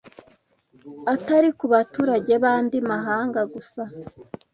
[1.13, 3.81] atari ku baturage b’andi mahanga gusa